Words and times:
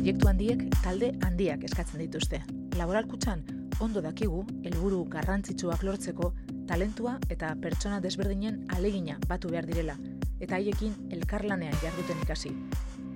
proiektu 0.00 0.28
handiek 0.30 0.62
talde 0.80 1.08
handiak 1.26 1.64
eskatzen 1.66 2.00
dituzte. 2.00 2.38
Laboralkutxan 2.78 3.42
ondo 3.84 4.00
dakigu 4.00 4.38
helburu 4.64 5.02
garrantzitsuak 5.12 5.82
lortzeko 5.84 6.30
talentua 6.70 7.18
eta 7.28 7.50
pertsona 7.60 7.98
desberdinen 8.00 8.62
alegina 8.72 9.18
batu 9.28 9.50
behar 9.52 9.66
direla 9.68 9.98
eta 10.40 10.56
haiekin 10.56 10.94
elkarlanean 11.12 11.76
jarduten 11.82 12.22
ikasi. 12.24 12.54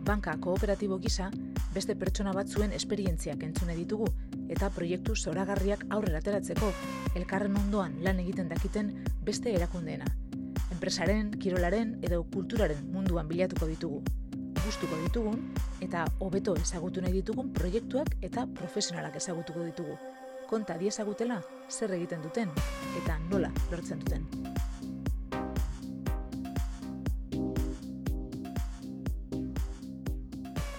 Banka 0.05 0.35
kooperatibo 0.37 0.99
gisa 1.01 1.31
beste 1.73 1.97
pertsona 1.97 2.35
batzuen 2.37 2.77
esperientziak 2.77 3.47
entzune 3.49 3.79
ditugu 3.79 4.11
eta 4.53 4.69
proiektu 4.69 5.17
zoragarriak 5.17 5.87
aurrera 5.89 6.21
ateratzeko 6.21 6.69
elkarren 7.15 7.57
ondoan 7.63 7.97
lan 8.05 8.21
egiten 8.21 8.53
dakiten 8.53 8.93
beste 9.25 9.57
erakundeena. 9.57 10.05
Enpresaren, 10.77 11.33
kirolaren 11.41 11.97
edo 12.03 12.27
kulturaren 12.29 12.85
munduan 12.93 13.29
bilatuko 13.29 13.71
ditugu. 13.73 14.05
Gustuko 14.65 14.97
ditugun 14.97 15.41
eta 15.85 16.07
hobeto 16.25 16.55
ezagutu 16.57 17.03
nahi 17.05 17.13
ditugun 17.19 17.51
proiektuak 17.53 18.15
eta 18.25 18.47
profesionalak 18.57 19.19
ezagutuko 19.21 19.61
ditugu. 19.67 19.97
Konta 20.49 20.79
diezagutela 20.81 21.37
zer 21.69 21.93
egiten 21.93 22.23
duten 22.25 22.49
eta 23.03 23.19
nola 23.29 23.51
lortzen 23.69 24.01
duten. 24.01 24.25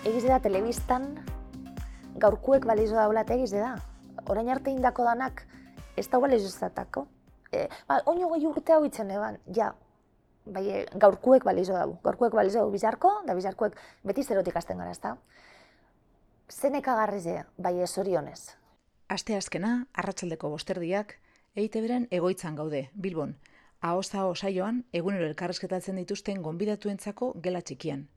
Egiz 0.06 0.26
da 0.26 0.42
telebistan 0.42 1.06
gaurkuek 2.18 2.66
balizo 2.66 2.98
daulat 2.98 3.30
egiz 3.38 3.52
da. 3.54 3.76
Orain 4.26 4.50
arte 4.50 4.74
indako 4.74 5.06
danak 5.06 5.46
ez 5.96 6.10
da 6.10 6.18
balizo 6.18 6.50
zatako. 6.50 7.06
E, 7.52 7.68
ba, 7.86 8.02
oino 8.10 8.34
goi 8.34 8.42
urte 8.50 8.74
hau 8.74 8.82
itzen 8.86 9.14
eban, 9.14 9.38
ja, 9.54 9.76
bai, 10.46 10.66
e, 10.70 10.86
gaurkuek 10.96 11.44
balizo 11.44 11.74
dago. 11.74 12.00
Gaurkuek 12.04 12.34
balizo 12.34 12.60
dago 12.60 12.72
bizarko, 12.72 13.12
da 13.28 13.36
bizarkuek 13.38 13.76
beti 14.04 14.24
zerotik 14.24 14.56
azten 14.56 14.78
gara, 14.78 14.92
ez 14.92 15.02
da. 15.02 15.16
Zeneka 16.50 16.96
garrizea, 16.96 17.46
bai 17.58 17.80
ez 17.82 17.98
orionez. 17.98 18.56
Aste 19.10 19.36
azkena, 19.38 19.88
arratsaldeko 19.94 20.50
bosterdiak, 20.50 21.18
eite 21.56 21.82
beren 21.82 22.08
egoitzan 22.12 22.56
gaude, 22.56 22.90
Bilbon. 22.94 23.36
Aosta 23.82 24.24
saioan 24.34 24.84
egunero 24.94 25.26
elkarrezketatzen 25.30 25.96
dituzten 26.02 26.42
gonbidatuentzako 26.42 27.34
gela 27.42 27.62
txikian. 27.62 28.08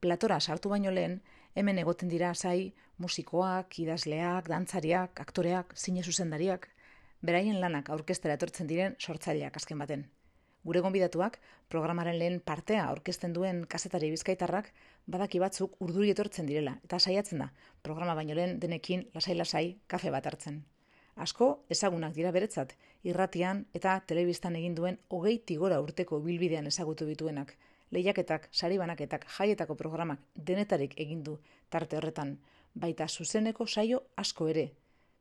Platora 0.00 0.40
sartu 0.40 0.70
baino 0.72 0.90
lehen, 0.90 1.20
hemen 1.54 1.78
egoten 1.78 2.08
dira 2.08 2.32
zai 2.34 2.72
musikoak, 2.98 3.78
idazleak, 3.82 4.48
dantzariak, 4.48 5.20
aktoreak, 5.20 5.74
zine 5.76 6.02
zuzendariak, 6.02 6.68
beraien 7.20 7.60
lanak 7.60 7.90
aurkestera 7.90 8.38
etortzen 8.38 8.66
diren 8.70 8.96
sortzaileak 8.98 9.56
azken 9.60 9.78
baten. 9.78 10.06
Gure 10.64 10.80
gonbidatuak, 10.84 11.38
programaren 11.72 12.18
lehen 12.20 12.34
partea 12.44 12.82
aurkezten 12.90 13.32
duen 13.32 13.62
kazetari 13.74 14.10
bizkaitarrak, 14.12 14.66
badaki 15.08 15.40
batzuk 15.40 15.78
urduri 15.80 16.10
etortzen 16.12 16.50
direla, 16.50 16.74
eta 16.84 16.98
saiatzen 16.98 17.40
da, 17.40 17.48
programa 17.82 18.14
baino 18.18 18.36
lehen 18.36 18.58
denekin 18.60 19.06
lasai-lasai 19.14 19.78
kafe 19.88 20.12
bat 20.12 20.28
hartzen. 20.28 20.60
Asko, 21.16 21.48
ezagunak 21.72 22.12
dira 22.16 22.30
beretzat, 22.36 22.76
irratian 23.08 23.64
eta 23.74 23.96
telebistan 24.06 24.56
egin 24.60 24.76
duen 24.76 25.00
hogei 25.08 25.38
tigora 25.50 25.80
urteko 25.80 26.20
bilbidean 26.26 26.68
ezagutu 26.68 27.08
bituenak, 27.08 27.56
lehiaketak, 27.90 28.48
sari 28.52 28.78
banaketak, 28.78 29.26
jaietako 29.38 29.74
programak 29.80 30.20
denetarik 30.34 30.94
egin 31.00 31.24
du 31.24 31.38
tarte 31.70 31.96
horretan, 31.96 32.36
baita 32.74 33.08
zuzeneko 33.08 33.66
saio 33.66 34.04
asko 34.16 34.48
ere, 34.52 34.70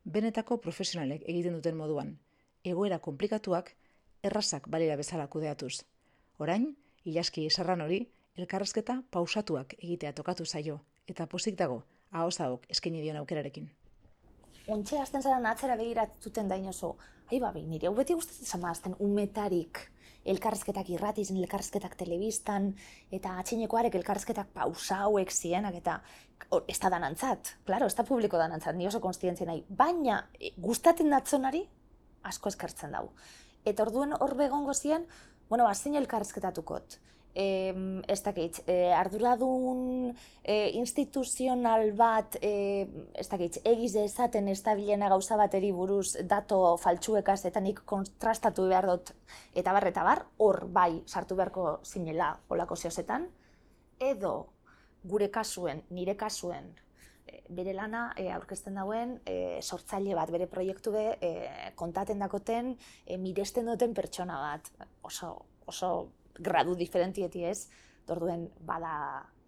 benetako 0.04 0.60
profesionalek 0.62 1.24
egiten 1.28 1.56
duten 1.58 1.78
moduan. 1.80 2.18
Egoera 2.64 3.00
komplikatuak, 3.00 3.74
errazak 4.24 4.68
balira 4.70 4.96
bezala 5.00 5.28
kudeatuz. 5.28 5.84
Orain, 6.40 6.72
ilaski 7.06 7.46
esarran 7.48 7.82
hori, 7.82 8.00
elkarrezketa 8.38 9.02
pausatuak 9.12 9.76
egitea 9.80 10.14
tokatu 10.14 10.46
zaio, 10.46 10.80
eta 11.08 11.28
pozik 11.28 11.58
dago, 11.60 11.84
ahozagok 12.12 12.66
eskaini 12.70 13.02
dion 13.02 13.20
aukerarekin. 13.22 13.70
Ontxe 14.70 15.00
hasten 15.02 15.24
zara 15.26 15.40
atzera 15.50 15.76
begiratuten 15.76 16.48
da 16.48 16.58
inozo, 16.60 16.96
ai 17.32 17.40
babi, 17.42 17.64
nire, 17.66 17.88
hau 17.88 17.96
beti 17.98 18.14
guztetzen 18.14 18.46
zama 18.46 18.70
azten 18.72 18.96
umetarik, 19.00 19.82
elkarrezketak 20.30 20.90
irratizen, 20.94 21.38
elkarrezketak 21.42 21.96
telebistan, 21.98 22.74
eta 23.12 23.38
atxinekoarek 23.42 23.96
elkarrezketak 24.02 24.52
pausa 24.54 25.04
hauek 25.08 25.32
zienak, 25.32 25.80
eta 25.80 26.00
ez 26.68 26.78
da 26.80 26.92
danantzat, 26.94 27.56
klaro, 27.66 27.88
ez 27.90 27.96
da 27.98 28.06
publiko 28.06 28.38
danantzat, 28.38 28.76
ni 28.76 28.88
oso 28.88 29.02
konstientzia 29.04 29.48
nahi, 29.50 29.64
baina 29.70 30.22
e, 30.40 30.54
gustaten 30.58 31.10
datzonari 31.14 31.64
asko 32.30 32.52
eskertzen 32.52 32.94
dau. 32.98 33.08
Eta 33.66 33.84
orduen 33.84 34.14
hor 34.20 34.36
begongo 34.36 34.74
zien, 34.74 35.06
bueno, 35.50 35.66
bazin 35.66 35.96
elkarrezketatukot 35.96 37.00
eh, 37.34 38.02
ez 38.08 38.22
dakit, 38.24 38.62
eh, 38.68 38.94
arduradun 38.96 40.14
eh, 40.44 40.72
instituzional 40.74 41.92
bat, 41.96 42.38
eh, 42.42 42.88
ez 43.14 43.28
dakit, 43.30 43.60
egiz 43.64 43.96
ezaten 43.96 44.48
ez 44.48 44.62
gauza 44.64 45.38
bateri 45.38 45.72
buruz 45.72 46.18
dato 46.24 46.78
faltsuekaz 46.78 47.46
eta 47.46 47.60
nik 47.60 47.82
kontrastatu 47.86 48.68
behar 48.68 48.88
dut. 48.88 49.14
Eta 49.54 49.74
bar, 49.74 49.88
eta 49.88 50.04
bar, 50.04 50.26
hor 50.38 50.66
bai 50.68 51.04
sartu 51.06 51.36
beharko 51.36 51.80
zinela 51.84 52.40
olako 52.50 52.76
zehozetan, 52.76 53.28
edo 54.00 54.48
gure 55.04 55.30
kasuen, 55.30 55.84
nire 55.90 56.16
kasuen, 56.16 56.76
bere 57.50 57.74
lana 57.74 58.10
e, 58.18 58.30
aurkezten 58.34 58.78
dauen 58.80 59.18
e, 59.26 59.60
sortzaile 59.62 60.16
bat, 60.18 60.32
bere 60.32 60.48
proiektu 60.52 60.94
be, 60.96 61.06
e, 61.22 61.50
kontaten 61.80 62.20
dakoten, 62.20 62.76
e, 63.06 63.18
miresten 63.18 63.70
duten 63.70 63.94
pertsona 63.98 64.40
bat, 64.42 64.72
oso, 65.08 65.34
oso 65.70 65.92
gradu 66.40 66.76
diferentieti 66.80 67.44
ez, 67.46 67.70
orduen 68.10 68.48
bada 68.66 68.94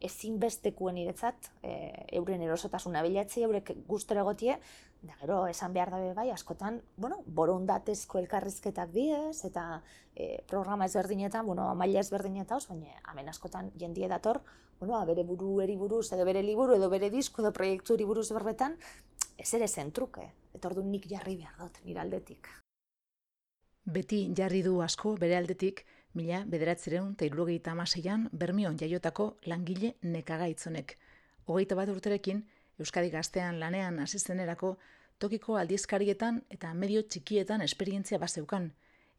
ezinbestekuen 0.02 0.98
iretzat, 0.98 1.52
e, 1.64 1.74
euren 2.18 2.42
erosotasuna 2.42 3.04
bilatzi, 3.06 3.44
eurek 3.48 3.74
gustora 3.88 4.24
egotie, 4.26 4.58
da 5.02 5.16
gero 5.20 5.46
esan 5.50 5.74
behar 5.74 5.92
dabe 5.94 6.14
bai, 6.18 6.30
askotan, 6.34 6.82
bueno, 6.98 7.22
borondatezko 7.26 8.20
elkarrizketak 8.22 8.92
diez, 8.94 9.44
eta 9.46 9.82
e, 10.16 10.44
programa 10.50 10.86
ezberdinetan, 10.90 11.46
bueno, 11.46 11.70
maila 11.76 12.02
ezberdinetan, 12.02 12.58
oso, 12.58 12.74
baina 12.76 13.14
hemen 13.14 13.30
askotan 13.30 13.72
jendie 13.80 14.10
dator, 14.12 14.42
bueno, 14.80 15.00
bere 15.06 15.24
buru 15.24 15.60
eri 15.62 15.78
buruz, 15.78 16.08
edo 16.14 16.26
bere 16.26 16.44
liburu, 16.44 16.76
edo 16.78 16.90
bere 16.90 17.10
disko, 17.14 17.42
edo 17.42 17.54
proiektu 17.54 17.98
eri 17.98 18.06
buruz 18.10 18.30
berbetan, 18.34 18.78
ez 19.38 19.54
ere 19.58 19.68
zentruke, 19.68 20.28
eta 20.54 20.70
orduan 20.70 20.92
nik 20.92 21.08
jarri 21.10 21.38
behar 21.38 21.58
dut, 21.62 21.82
nire 21.86 22.02
aldetik. 22.02 22.50
Beti 23.86 24.28
jarri 24.38 24.62
du 24.62 24.80
asko 24.86 25.16
bere 25.18 25.38
aldetik, 25.38 25.86
mila 26.14 26.44
bederatzereun 26.54 27.14
eta 27.16 27.26
irurogeita 27.26 27.72
amaseian 27.72 28.28
Bermion 28.32 28.78
jaiotako 28.80 29.28
langile 29.46 29.94
nekagaitzonek. 30.02 30.98
Hogeita 31.48 31.76
bat 31.76 31.90
urterekin, 31.90 32.44
Euskadi 32.80 33.12
gaztean 33.14 33.60
lanean 33.60 34.00
asistenerako 34.00 34.78
tokiko 35.20 35.58
aldizkarietan 35.58 36.42
eta 36.50 36.74
medio 36.74 37.04
txikietan 37.04 37.62
esperientzia 37.62 38.20
bazeukan. 38.20 38.72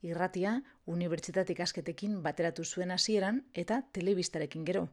Irratia, 0.03 0.57
unibertsitatik 0.87 1.61
asketekin 1.61 2.19
bateratu 2.23 2.65
zuen 2.65 2.91
hasieran 2.91 3.43
eta 3.55 3.83
telebistarekin 3.93 4.65
gero. 4.65 4.89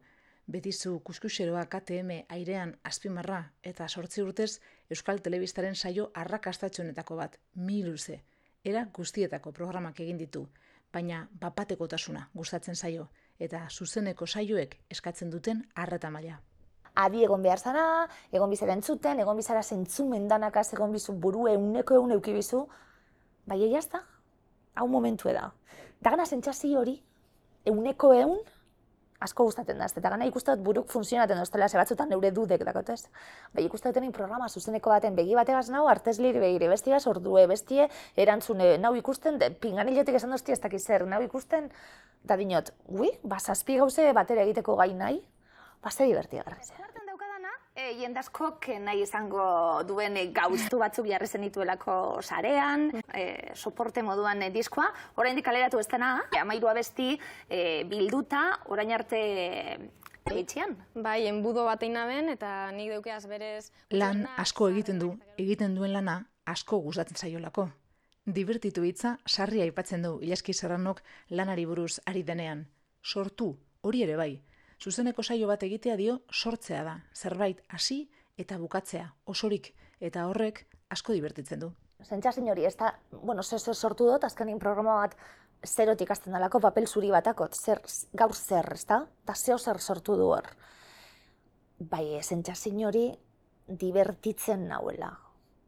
Betizu 0.50 1.00
kuskuseroa 1.06 1.66
KTM 1.66 2.24
airean 2.36 2.76
azpimarra 2.84 3.42
eta 3.64 3.88
sortzi 3.88 4.22
urtez 4.22 4.60
Euskal 4.90 5.22
Telebistaren 5.22 5.76
saio 5.76 6.12
arrakastatxonetako 6.14 7.16
bat, 7.16 7.40
mi 7.56 7.84
luze. 7.84 8.22
Era 8.64 8.86
guztietako 8.94 9.52
programak 9.52 10.00
egin 10.06 10.18
ditu 10.18 10.48
baina 10.94 11.28
bapatekotasuna 11.42 12.30
gustatzen 12.36 12.76
zaio 12.76 13.08
eta 13.40 13.66
zuzeneko 13.70 14.28
saioek 14.28 14.78
eskatzen 14.90 15.30
duten 15.30 15.64
arreta 15.76 16.10
maila. 16.10 16.40
Adi 16.96 17.24
egon 17.24 17.44
behar 17.44 17.60
zara, 17.60 17.84
egon 18.32 18.50
bizara 18.50 18.74
entzuten, 18.74 19.20
egon 19.20 19.38
bizara 19.38 19.62
zentzumen 19.64 20.28
danakaz, 20.28 20.74
egon 20.74 20.92
bizu 20.92 21.14
burue 21.14 21.56
uneko 21.58 21.96
egun 21.96 22.12
eukibizu, 22.18 22.66
bai 23.46 23.62
egin 23.64 24.02
hau 24.76 24.88
momentu 24.88 25.30
da. 25.30 25.52
Dagana 26.02 26.26
zentzazio 26.26 26.80
hori, 26.80 26.98
euneko 27.66 28.14
egun, 28.14 28.40
asko 29.20 29.46
gustatzen 29.50 29.80
da, 29.80 29.88
eta 29.92 30.10
gana 30.10 30.28
ikusten 30.30 30.62
buruk 30.64 30.90
funtzionatzen 30.92 31.40
doztela, 31.42 31.68
ze 31.70 31.78
batzutan 31.78 32.10
neure 32.10 32.32
dudek 32.32 32.64
dakot 32.66 32.90
ez. 32.94 33.02
Bai 33.54 33.66
ikusten 33.66 33.94
dut 33.94 34.14
programa 34.16 34.48
zuzeneko 34.50 34.90
baten 34.90 35.16
begi 35.16 35.36
bategaz 35.36 35.70
nau, 35.70 35.88
artez 35.88 36.18
liri 36.20 36.40
begire, 36.40 36.70
bestia 36.70 37.00
ordue, 37.06 37.46
bestie, 37.48 37.90
erantzune, 38.16 38.78
nau 38.78 38.96
ikusten, 38.96 39.40
pinganiletik 39.60 40.16
esan 40.16 40.32
dozti 40.32 40.52
ez 40.56 40.60
dakiz 40.60 40.84
zer, 40.86 41.06
nau 41.08 41.22
ikusten, 41.22 41.70
da 42.24 42.38
dinot, 42.38 42.72
ui, 42.88 43.12
basazpi 43.24 43.78
gauze 43.78 44.12
batera 44.14 44.48
egiteko 44.48 44.76
gai 44.80 44.94
nahi, 44.94 45.22
basta 45.84 46.08
divertia 46.08 46.44
gara 46.44 46.89
e, 47.80 47.94
jendaskok 48.00 48.68
nahi 48.84 49.04
izango 49.06 49.46
duen 49.88 50.18
e, 50.20 50.26
gauztu 50.36 50.80
batzuk 50.82 51.08
jarrezen 51.10 51.46
dituelako 51.48 51.96
sarean, 52.22 52.90
e, 53.14 53.54
soporte 53.56 54.04
moduan 54.06 54.44
e, 54.44 54.52
diskoa, 54.54 54.90
orain 55.22 55.38
dikaleratu 55.40 55.80
ez 55.80 55.88
dena, 55.92 56.16
amairua 56.42 56.76
besti 56.78 57.14
e, 57.48 57.84
bilduta, 57.90 58.44
orain 58.74 58.92
arte 58.96 59.24
Eitzian. 60.30 60.76
Bai, 60.94 61.26
enbudo 61.26 61.64
bat 61.66 61.82
ben, 61.82 62.30
eta 62.30 62.72
nik 62.76 62.92
deukeaz 62.92 63.26
berez... 63.26 63.72
Lan 63.90 64.28
asko 64.38 64.70
egiten 64.70 65.00
du, 65.00 65.16
egiten 65.38 65.74
duen 65.76 65.94
lana 65.94 66.20
asko 66.46 66.80
gustatzen 66.84 67.18
zaiolako. 67.18 67.70
Divertitu 68.26 68.84
hitza 68.86 69.18
sarri 69.26 69.62
aipatzen 69.64 70.04
du 70.04 70.20
Ilaski 70.22 70.54
Serranok 70.54 71.02
lanari 71.30 71.66
buruz 71.66 72.00
ari 72.06 72.22
denean. 72.24 72.68
Sortu, 73.02 73.56
hori 73.82 74.04
ere 74.06 74.18
bai, 74.20 74.34
zuzeneko 74.80 75.24
saio 75.24 75.48
bat 75.48 75.64
egitea 75.64 75.96
dio 76.00 76.22
sortzea 76.32 76.84
da, 76.84 76.96
zerbait 77.14 77.62
hasi 77.68 78.10
eta 78.38 78.58
bukatzea 78.58 79.12
osorik 79.26 79.74
eta 80.00 80.26
horrek 80.28 80.66
asko 80.90 81.14
divertitzen 81.14 81.60
du. 81.60 81.74
Sentsazio 82.04 82.46
hori, 82.48 82.64
ez 82.66 82.78
da, 82.80 82.94
bueno, 83.12 83.44
zer 83.44 83.60
zer 83.60 83.76
sortu 83.76 84.06
dut, 84.08 84.24
azkenin 84.24 84.60
programa 84.60 84.96
bat 85.02 85.18
zerotik 85.68 86.12
azten 86.12 86.32
dalako, 86.34 86.62
papel 86.64 86.88
zuri 86.88 87.10
batakot, 87.12 87.56
zer, 87.56 87.82
gaur 88.16 88.34
zer, 88.34 88.72
ez 88.74 88.86
da? 88.88 89.02
Da 89.28 89.36
zeo 89.36 89.58
zer 89.58 89.80
sortu 89.80 90.16
du 90.16 90.30
hor. 90.32 90.48
Bai, 91.80 92.22
sentsazio 92.24 92.88
hori 92.88 93.10
divertitzen 93.68 94.68
nauela. 94.70 95.12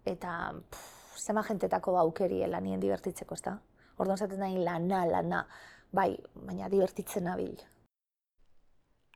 Eta, 0.08 0.54
pff, 0.72 1.20
zema 1.20 1.44
jentetako 1.44 1.98
aukeri 2.00 2.46
lanien 2.48 2.80
divertitzeko, 2.80 3.36
ez 3.36 3.44
da? 3.50 3.58
Orduan 3.98 4.18
zaten 4.18 4.40
nahi 4.40 4.64
lana, 4.64 5.04
lana, 5.06 5.44
bai, 5.92 6.16
baina 6.34 6.70
divertitzen 6.72 7.28
nabil. 7.28 7.60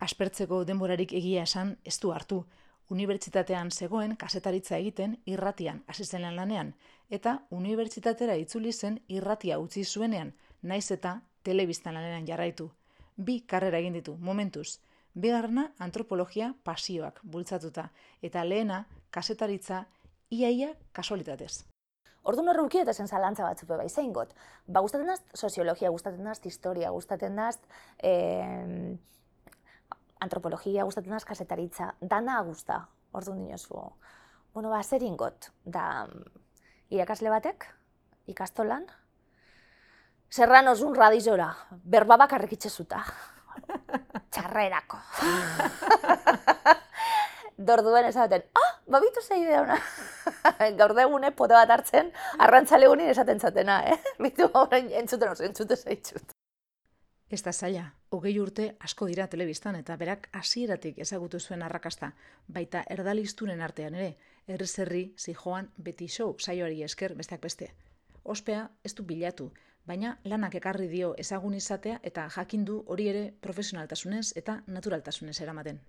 Aspertzeko 0.03 0.63
denborarik 0.67 1.13
egia 1.13 1.43
esan 1.43 1.77
ez 1.85 1.97
du 1.99 2.11
hartu. 2.11 2.43
Unibertsitatean 2.91 3.71
zegoen 3.71 4.15
kasetaritza 4.15 4.77
egiten 4.77 5.15
irratian 5.25 5.83
hasi 5.87 6.05
zen 6.05 6.21
lan 6.21 6.35
lanean 6.35 6.73
eta 7.09 7.39
unibertsitatera 7.49 8.35
itzuli 8.35 8.73
zen 8.73 8.99
irratia 9.07 9.57
utzi 9.59 9.83
zuenean, 9.83 10.33
naiz 10.61 10.91
eta 10.91 11.21
telebistan 11.43 11.93
lanean 11.93 12.27
jarraitu. 12.27 12.69
Bi 13.17 13.39
karrera 13.41 13.79
egin 13.79 13.93
ditu 13.93 14.17
momentuz. 14.17 14.79
Bigarrena 15.15 15.69
antropologia 15.79 16.53
pasioak 16.63 17.21
bultzatuta 17.23 17.89
eta 18.21 18.43
lehena 18.43 18.85
kasetaritza 19.09 19.85
iaia 20.29 20.73
kasualitatez. 20.91 21.63
Orduan 22.25 22.49
horre 22.49 22.65
uki 22.65 22.81
eta 22.81 22.93
zen 22.93 23.07
zalantza 23.07 23.45
batzuk 23.45 23.69
bai 23.69 23.89
zein 23.89 24.11
got. 24.13 24.33
Ba, 24.67 24.81
gustatzen 24.81 25.07
daz 25.07 25.21
soziologia, 25.33 25.89
gustatzen 25.89 26.25
daz 26.25 26.39
historia, 26.45 26.89
gustatzen 26.89 27.39
eh, 27.39 28.97
antropologia, 30.19 30.83
gustatzen 30.83 31.15
daz 31.15 31.25
kasetaritza, 31.25 31.93
dana 32.01 32.41
gusta, 32.43 32.85
orduan 33.11 33.43
dinozu. 33.43 33.81
Bueno, 34.53 34.69
ba, 34.69 34.83
zer 34.83 35.03
ingot, 35.03 35.51
da 35.65 36.05
irakasle 36.89 37.29
batek, 37.33 37.67
ikastolan, 38.31 38.85
Serranos 40.35 40.81
un 40.81 40.95
radizora, 40.95 41.47
berba 41.71 42.17
bakarrik 42.17 42.57
itxezuta. 42.57 42.99
Txarrerako. 44.35 44.99
Dorduen 47.69 48.09
esaten, 48.09 48.43
ah, 48.59 48.71
babitu 48.91 49.23
zei 49.23 49.39
idea 49.45 49.61
ona. 49.63 49.77
Gaur 50.81 50.95
degune 50.97 51.31
pote 51.31 51.55
bat 51.55 51.71
hartzen, 51.71 52.11
arrantzale 52.35 52.91
gunin 52.91 53.13
esaten 53.13 53.39
zatena, 53.39 53.79
eh? 53.87 53.95
Bitu 54.19 54.49
horrein 54.51 54.91
entzuten 55.03 55.31
oso, 55.31 55.47
entzute 55.47 55.79
zeitzut. 55.79 56.34
Ez 57.29 57.41
da 57.41 57.51
zaila, 57.53 57.83
hogei 58.13 58.35
urte 58.39 58.65
asko 58.87 59.07
dira 59.09 59.25
telebistan 59.27 59.75
eta 59.75 59.95
berak 59.97 60.27
hasieratik 60.39 60.99
ezagutu 61.05 61.39
zuen 61.39 61.63
arrakasta, 61.65 62.11
baita 62.47 62.83
erdalistunen 62.95 63.61
artean 63.61 63.95
ere, 63.95 64.11
herri 64.47 65.13
zijoan 65.17 65.71
beti 65.77 66.07
show 66.07 66.35
saioari 66.37 66.83
esker 66.83 67.15
besteak 67.15 67.41
beste. 67.41 67.71
Ospea 68.23 68.69
ez 68.83 68.93
du 68.93 69.03
bilatu, 69.03 69.51
baina 69.85 70.19
lanak 70.23 70.55
ekarri 70.55 70.87
dio 70.87 71.15
ezagun 71.17 71.53
izatea 71.53 71.99
eta 72.03 72.29
jakindu 72.29 72.83
hori 72.87 73.07
ere 73.09 73.33
profesionaltasunez 73.41 74.33
eta 74.35 74.61
naturaltasunez 74.67 75.41
eramaten. 75.41 75.79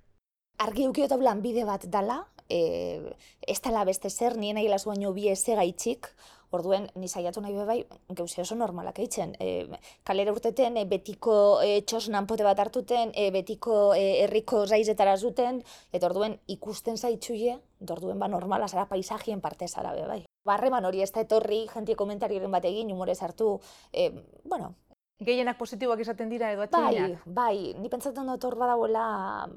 Argi 0.58 0.87
ukiot 0.88 1.12
lan 1.20 1.43
bide 1.44 1.67
bat 1.69 1.85
dala, 1.93 2.23
e, 2.49 3.12
ez 3.47 3.61
dala 3.61 3.85
beste 3.85 4.08
zer, 4.11 4.37
nien 4.37 4.56
nahi 4.56 4.69
baino 4.69 5.12
bi 5.12 5.29
eze 5.29 5.55
gaitxik, 5.55 6.08
orduen 6.50 6.88
ni 6.94 7.08
saiatu 7.08 7.41
nahi 7.41 7.55
bai, 7.67 7.85
gauze 8.08 8.41
oso 8.41 8.55
normalak 8.55 8.99
eitzen. 8.99 9.35
E, 9.38 9.67
kalera 10.03 10.32
urteten, 10.32 10.76
e, 10.76 10.85
betiko 10.87 11.61
e, 11.61 11.82
txosnan 11.82 12.26
pote 12.26 12.44
bat 12.44 12.58
hartuten, 12.58 13.12
e, 13.14 13.31
betiko 13.31 13.94
e, 13.94 14.23
herriko 14.25 14.67
zaizetara 14.67 15.17
zuten, 15.19 15.62
eta 15.93 16.06
orduen 16.06 16.38
ikusten 16.47 16.97
zaitxuie, 16.97 17.58
orduen 17.91 18.19
ba 18.19 18.29
normala 18.29 18.69
zara 18.69 18.87
paisajien 18.88 19.41
parte 19.41 19.69
zara 19.69 19.93
be 19.93 20.06
bai. 20.06 20.25
Barreman 20.47 20.85
hori 20.85 21.03
ez 21.03 21.12
da 21.12 21.20
etorri, 21.20 21.67
jentie 21.69 21.97
komentariren 21.97 22.50
bat 22.50 22.64
egin, 22.64 22.91
humorez 22.93 23.20
hartu, 23.23 23.58
e, 23.93 24.11
bueno, 24.44 24.75
Gehienak 25.17 25.56
positiboak 25.56 26.03
izaten 26.05 26.29
dira 26.29 26.50
edo 26.53 26.67
Bai, 26.69 27.17
bai, 27.25 27.75
ni 27.81 27.88
pentsatzen 27.88 28.26
dut 28.29 28.43
hor 28.44 28.56
badauela 28.61 29.49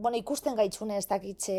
bueno, 0.00 0.16
ikusten 0.16 0.56
gaitzune 0.56 0.96
ez 0.96 1.06
dakitze, 1.08 1.54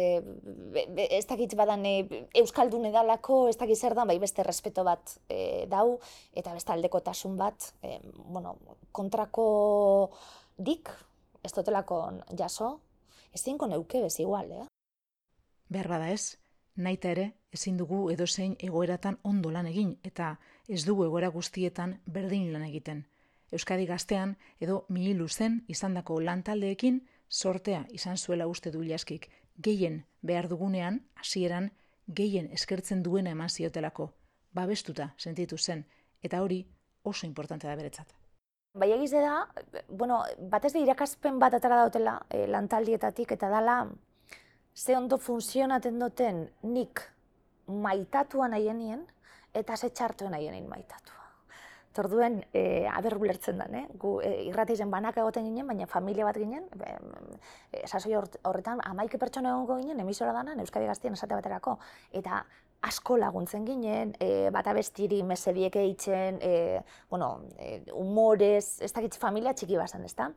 ez 0.97 1.25
dakitz 1.29 1.53
badan 1.55 1.85
e, 1.85 1.93
Euskaldun 2.41 2.87
edalako, 2.89 3.45
ez 3.51 3.57
dakit 3.59 3.77
zer 3.77 3.95
da, 3.95 4.05
bai 4.09 4.17
beste 4.19 4.43
respeto 4.43 4.83
bat 4.87 5.15
e, 5.29 5.67
dau, 5.69 5.99
eta 6.33 6.53
beste 6.55 6.73
aldeko 6.73 7.03
tasun 7.05 7.37
bat, 7.37 7.71
e, 7.83 7.99
bueno, 8.33 8.55
kontrako 8.91 9.45
dik, 10.57 10.89
ez 11.43 11.53
dotelako 11.53 12.01
jaso, 12.37 12.79
ez 13.33 13.43
zinko 13.43 13.69
neuke 13.69 14.01
bez 14.01 14.17
igual, 14.19 14.51
eh? 14.51 14.65
Behar 15.71 15.87
bada 15.87 16.09
ez, 16.11 16.37
naita 16.75 17.13
ere, 17.13 17.29
ezin 17.53 17.77
dugu 17.77 18.09
edozein 18.11 18.57
egoeratan 18.59 19.19
ondo 19.23 19.51
lan 19.51 19.69
egin, 19.69 19.95
eta 20.03 20.35
ez 20.67 20.83
dugu 20.87 21.05
egoera 21.05 21.29
guztietan 21.29 21.99
berdin 22.05 22.51
lan 22.53 22.65
egiten. 22.67 23.05
Euskadi 23.51 23.85
gaztean, 23.85 24.37
edo 24.63 24.85
mihilu 24.89 25.27
zen 25.27 25.61
izandako 25.67 26.21
lantaldeekin, 26.23 27.01
sortea 27.31 27.85
izan 27.89 28.17
zuela 28.17 28.47
uste 28.47 28.71
du 28.71 28.83
jaskik, 28.83 29.29
gehien 29.57 30.03
behar 30.21 30.49
dugunean, 30.51 31.01
hasieran 31.15 31.71
gehien 32.07 32.51
eskertzen 32.51 33.03
duena 33.03 33.31
eman 33.31 33.49
ziotelako, 33.49 34.11
babestuta 34.53 35.13
sentitu 35.17 35.57
zen, 35.57 35.85
eta 36.21 36.41
hori 36.41 36.65
oso 37.03 37.25
importante 37.25 37.67
da 37.67 37.75
beretzat. 37.75 38.13
Bai 38.73 38.91
egize 38.95 39.19
da, 39.19 39.47
bueno, 39.89 40.21
batez 40.51 40.73
de 40.73 40.83
irakaspen 40.83 41.39
bat 41.39 41.53
atara 41.53 41.81
dautela 41.81 42.19
e, 42.29 42.45
lantaldietatik, 42.47 43.33
eta 43.35 43.49
dala, 43.51 43.81
ze 44.75 44.95
ondo 44.95 45.17
funtzionaten 45.17 45.99
duten 45.99 46.45
nik 46.63 47.01
maitatuan 47.67 48.51
nahien 48.51 49.07
eta 49.53 49.77
ze 49.77 49.89
txartuen 49.89 50.31
nahien 50.31 50.67
maitatua. 50.69 51.20
Torduen, 51.93 52.45
e, 52.53 52.87
aber 52.87 53.17
bulertzen 53.19 53.57
da, 53.59 53.65
eh? 53.75 53.83
gu 53.99 54.13
e, 54.23 54.31
irratizen 54.47 54.91
banak 54.91 55.17
egoten 55.19 55.43
ginen, 55.49 55.67
baina 55.67 55.87
familia 55.91 56.23
bat 56.23 56.37
ginen, 56.39 56.69
e, 56.79 57.81
sasoi 57.85 58.15
horretan 58.15 58.79
amaike 58.87 59.19
pertsona 59.19 59.51
egongo 59.51 59.75
ginen, 59.81 59.99
emisora 59.99 60.31
dana, 60.31 60.55
Euskadi 60.63 60.87
Gaztien 60.87 61.17
esate 61.17 61.35
baterako, 61.35 61.77
eta 62.15 62.45
asko 62.87 63.17
laguntzen 63.19 63.65
ginen, 63.67 64.13
e, 64.23 64.49
bat 64.55 64.67
abestiri 64.71 65.21
mesediek 65.27 65.75
eitzen, 65.83 66.39
e, 66.41 66.81
bueno, 67.09 67.33
e, 67.59 67.81
humorez, 67.91 68.79
ez 68.81 68.91
dakit 68.95 69.17
familia 69.19 69.53
txiki 69.53 69.75
bazan, 69.77 70.05
ez 70.07 70.15
da? 70.15 70.31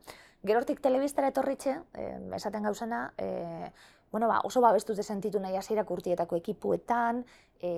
Gerortik 0.45 0.81
telebiztara 0.83 1.31
etorritxe, 1.31 1.77
e, 1.95 2.09
esaten 2.35 2.67
gauzena, 2.67 3.05
e, 3.17 3.71
bueno, 4.11 4.27
ba, 4.27 4.41
oso 4.43 4.61
babestu 4.61 4.93
sentitu 5.01 5.39
nahi 5.39 5.55
aseirak 5.57 5.89
urtietako 5.91 6.37
ekipuetan, 6.37 7.23
e, 7.59 7.71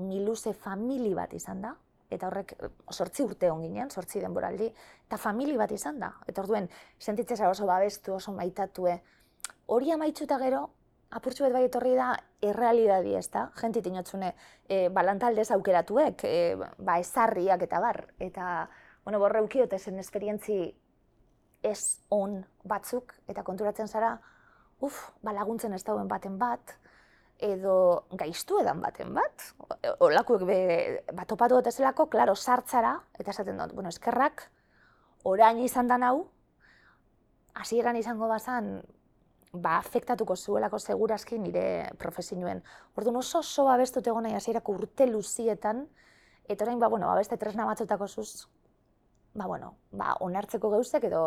miluze 0.00 0.52
famili 0.52 1.12
bat 1.14 1.36
izan 1.36 1.62
da, 1.62 1.76
eta 2.10 2.28
horrek 2.28 2.54
sortzi 2.90 3.22
urte 3.22 3.50
hon 3.50 3.62
ginen, 3.62 3.90
sortzi 3.90 4.20
denboraldi, 4.22 4.68
eta 5.06 5.18
famili 5.20 5.56
bat 5.60 5.72
izan 5.72 6.00
da. 6.00 6.12
Eta 6.26 6.42
orduen, 6.42 6.68
sentitzea 6.98 7.50
oso 7.50 7.66
babestu, 7.68 8.14
oso 8.16 8.32
maitatue. 8.32 8.96
Hori 9.74 9.92
amaitzu 9.92 10.24
eta 10.24 10.38
gero, 10.40 10.62
apurtxu 11.10 11.44
bet 11.46 11.54
bai 11.56 11.64
etorri 11.66 11.94
da, 11.96 12.10
errealidadi 12.44 13.14
ez 13.16 13.28
da, 13.32 13.46
jentit 13.60 13.86
inotzune, 13.88 14.32
e, 14.68 14.88
balantaldez 14.92 15.50
aukeratuek, 15.56 16.24
e, 16.24 16.56
ba 16.78 16.98
ezarriak 17.00 17.64
eta 17.68 17.80
bar. 17.84 18.02
Eta, 18.18 18.68
bueno, 19.04 19.20
borre 19.20 19.42
ukiote 19.44 19.78
zen 19.78 19.98
esperientzi 20.00 20.58
ez 21.62 21.80
on 22.14 22.42
batzuk, 22.64 23.14
eta 23.28 23.44
konturatzen 23.44 23.88
zara, 23.88 24.16
uf, 24.80 25.00
ba 25.22 25.32
laguntzen 25.34 25.72
ez 25.74 25.82
dauen 25.84 26.08
baten 26.08 26.38
bat, 26.38 26.76
edo 27.38 28.04
gaiztu 28.18 28.58
edan 28.60 28.80
baten 28.82 29.12
bat, 29.14 29.44
olakuek 30.02 30.42
be, 30.46 30.60
bat 31.14 31.32
opatu 31.32 31.58
dut 31.58 31.70
ezelako, 31.70 32.08
klaro, 32.10 32.34
sartzara, 32.34 32.96
eta 33.18 33.30
esaten 33.30 33.58
dut, 33.60 33.74
bueno, 33.76 33.92
eskerrak, 33.94 34.48
orain 35.24 35.60
izan 35.62 35.88
da 35.88 36.00
hau, 36.08 36.26
hasieran 37.54 37.96
izango 37.96 38.28
bazan, 38.28 38.82
ba, 39.52 39.78
afektatuko 39.78 40.36
zuelako 40.36 40.78
segurazki 40.78 41.38
nire 41.38 41.92
profesinuen. 41.98 42.62
Orduan 42.96 43.22
oso 43.22 43.40
oso 43.40 43.64
babestut 43.64 44.06
egon 44.06 44.26
nahi 44.26 44.34
hasierako 44.34 44.74
urte 44.74 45.06
luzietan, 45.06 45.86
eta 46.48 46.64
orain, 46.64 46.78
ba, 46.78 46.88
bueno, 46.88 47.10
abeste 47.10 47.38
tresna 47.38 47.66
batzutako 47.70 48.08
zuz, 48.08 48.48
ba, 49.38 49.46
bueno, 49.46 49.74
ba, 49.94 50.14
onartzeko 50.26 50.70
geuzek 50.72 51.04
edo 51.08 51.22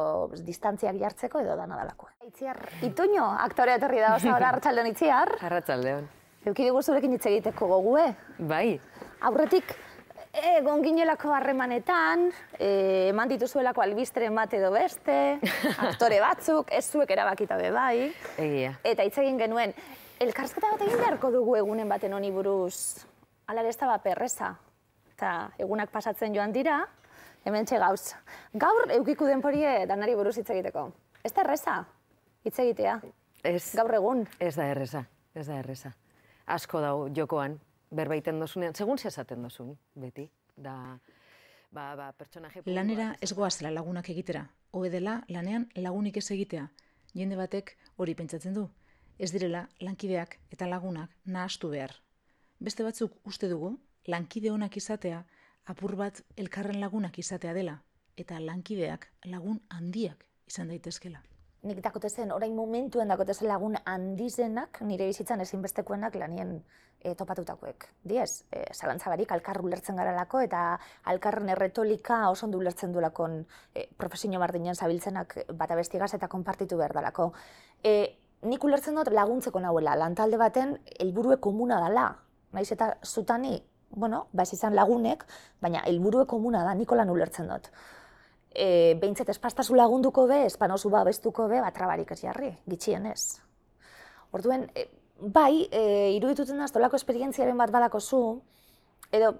distantziak 0.45 0.97
jartzeko 0.99 1.41
edo 1.41 1.55
dana 1.55 1.77
dalako. 1.79 2.09
Itziar, 2.27 2.59
ituño, 2.83 3.23
aktorea 3.45 3.77
etorri 3.79 4.01
da, 4.03 4.15
osa 4.17 4.35
hori 4.35 4.47
arratxaldeon 4.49 4.91
itziar. 4.91 5.31
Arratxaldeon. 5.47 6.09
Euki 6.51 6.67
dugu 6.67 6.81
zurekin 6.81 7.15
hitz 7.15 7.25
egiteko 7.29 7.69
gogue. 7.69 8.03
Bai. 8.49 8.79
Aurretik, 9.29 9.75
egon 10.57 10.83
ginelako 10.83 11.31
harremanetan, 11.37 12.27
e, 12.57 12.71
eman 13.11 13.31
dituzuelako 13.31 13.83
albisteren 13.85 14.35
bat 14.35 14.53
edo 14.57 14.71
beste, 14.73 15.17
aktore 15.87 16.19
batzuk, 16.23 16.71
ez 16.73 16.83
zuek 16.89 17.13
erabakita 17.15 17.59
be 17.61 17.71
bai. 17.71 17.95
Egia. 18.41 18.75
Eta 18.83 19.07
hitz 19.07 19.17
egin 19.23 19.39
genuen, 19.39 19.75
elkarsketa 20.19 20.73
bat 20.73 20.83
egin 20.87 20.99
beharko 20.99 21.31
dugu 21.31 21.55
egunen 21.61 21.87
baten 21.89 22.17
honi 22.17 22.33
buruz, 22.33 23.05
ala 23.47 23.63
ez 23.67 23.77
da 23.77 23.99
perreza. 24.03 24.55
Eta 25.13 25.51
egunak 25.61 25.91
pasatzen 25.93 26.33
joan 26.33 26.51
dira, 26.51 26.81
hemen 27.45 27.65
gauz. 27.65 28.13
Gaur 28.53 28.91
eukiku 28.91 29.25
denporie 29.25 29.85
danari 29.87 30.15
buruz 30.15 30.37
hitz 30.37 30.49
egiteko. 30.49 30.91
Ez 31.23 31.33
da 31.33 31.41
erreza, 31.41 31.85
hitz 32.43 32.59
egitea. 32.59 32.99
Ez, 33.43 33.75
gaur 33.75 33.93
egun. 33.93 34.27
ez 34.39 34.55
da 34.55 34.65
erreza, 34.65 35.05
ez 35.33 35.47
da 35.47 35.57
erreza. 35.59 35.93
Asko 36.45 36.81
dau 36.81 37.09
jokoan, 37.15 37.59
berbaiten 37.91 38.39
dozunean, 38.39 38.75
segun 38.75 38.97
ze 38.97 39.07
esaten 39.07 39.41
dozun, 39.41 39.77
beti, 39.95 40.29
da, 40.55 40.99
ba, 41.71 41.95
ba, 41.95 42.11
pertsonaje... 42.17 42.61
Lanera 42.65 43.15
ez 43.21 43.33
goazela 43.33 43.71
lagunak 43.71 44.09
egitera, 44.09 44.45
hobe 44.71 44.89
dela 44.89 45.21
lanean 45.27 45.69
lagunik 45.75 46.17
ez 46.17 46.29
egitea. 46.31 46.69
Jende 47.13 47.35
batek 47.35 47.75
hori 47.97 48.15
pentsatzen 48.15 48.53
du. 48.53 48.69
Ez 49.19 49.31
direla 49.31 49.67
lankideak 49.81 50.37
eta 50.51 50.67
lagunak 50.67 51.11
nahastu 51.25 51.69
behar. 51.69 51.93
Beste 52.59 52.83
batzuk 52.83 53.17
uste 53.25 53.49
dugu, 53.49 53.75
lankide 54.07 54.51
onak 54.51 54.77
izatea, 54.77 55.25
apur 55.65 55.95
bat 55.95 56.21
elkarren 56.37 56.79
lagunak 56.81 57.17
izatea 57.19 57.53
dela, 57.53 57.81
eta 58.17 58.39
lankideak 58.39 59.07
lagun 59.25 59.61
handiak 59.69 60.25
izan 60.47 60.71
daitezkela. 60.71 61.21
Nik 61.61 61.77
dakote 61.85 62.09
zen, 62.09 62.31
orain 62.33 62.55
momentuen 62.57 63.11
dakote 63.13 63.35
zen 63.37 63.47
lagun 63.47 63.75
handizenak, 63.85 64.79
nire 64.81 65.05
bizitzan 65.11 65.43
ezinbestekoenak 65.43 66.15
lanien 66.17 66.55
e, 66.97 67.13
topatutakoek. 67.15 67.85
Diez, 68.09 68.45
e, 68.49 68.63
zalantza 68.73 69.11
barik 69.13 69.31
alkar 69.31 69.61
ulertzen 69.61 70.01
garalako 70.01 70.41
eta 70.41 70.63
alkarren 71.13 71.53
erretolika 71.53 72.23
oso 72.31 72.47
ondo 72.47 72.57
ulertzen 72.57 72.93
duelakon 72.93 73.43
e, 73.75 73.85
profesio 73.97 74.39
bardinen 74.41 74.75
zabiltzenak 74.75 75.37
bata 75.53 75.77
bestigaz 75.77 76.13
eta 76.17 76.27
konpartitu 76.27 76.81
behar 76.81 76.97
dalako. 76.97 77.31
E, 77.83 77.93
nik 78.41 78.63
ulertzen 78.65 78.97
dut 78.97 79.13
laguntzeko 79.13 79.61
nahuela, 79.61 79.95
lantalde 79.95 80.41
baten 80.41 80.79
helburue 80.99 81.37
komuna 81.37 81.79
dala. 81.79 82.09
Naiz 82.51 82.71
eta 82.73 82.95
zutani, 83.05 83.59
bueno, 83.91 84.27
ba 84.33 84.43
ez 84.43 84.53
izan 84.53 84.75
lagunek, 84.75 85.25
baina 85.61 85.83
helburue 85.85 86.25
komuna 86.25 86.63
da, 86.65 86.73
nikolan 86.73 87.09
ulertzen 87.09 87.47
dut 87.51 87.71
e, 88.53 88.95
behintzet 88.99 89.29
espastazu 89.31 89.75
lagunduko 89.75 90.27
be, 90.29 90.43
espanozu 90.49 90.91
babestuko 90.93 91.47
be, 91.51 91.61
bat 91.63 91.75
trabarik 91.75 92.11
ez 92.11 92.21
jarri, 92.21 92.51
gitxienez. 92.69 93.21
Orduen, 94.35 94.67
e, 94.75 94.87
bai, 95.21 95.67
e, 95.71 95.83
irudituten 96.17 96.59
da, 96.59 96.69
estolako 96.69 96.99
esperientziaren 96.99 97.57
bat 97.57 97.71
badako 97.73 97.99
zu, 98.01 98.21
edo, 99.11 99.33